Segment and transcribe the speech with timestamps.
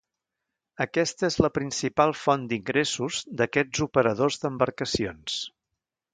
[0.85, 5.39] Aquesta és la principal font d'ingressos d'aquests operadors d'embarcacions.